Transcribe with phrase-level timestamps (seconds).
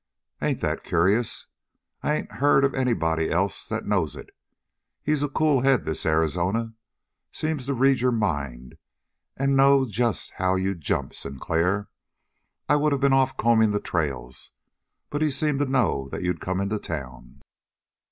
[0.41, 1.45] "Ain't that curious!
[2.01, 4.31] I ain't heard of anybody else that knows it.
[5.03, 6.73] He's a cool head, this Arizona.
[7.31, 8.79] Seemed to read your mind
[9.37, 11.87] and know jest how you'd jump, Sinclair.
[12.67, 14.53] I would have been off combing the trails,
[15.11, 17.41] but he seemed to know that you'd come into town."